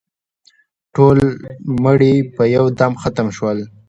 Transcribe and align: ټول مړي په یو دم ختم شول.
ټول 0.95 1.17
مړي 1.85 2.13
په 2.35 2.43
یو 2.55 2.65
دم 2.79 2.93
ختم 3.01 3.27
شول. 3.37 3.57